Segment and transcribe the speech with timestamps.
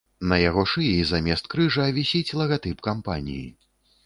[0.29, 3.47] На яго шыі замест крыжа вісіць лагатып кампаніі.